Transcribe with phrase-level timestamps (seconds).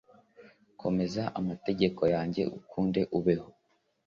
[0.81, 3.49] Komeza amategeko yanjye ukunde ubeho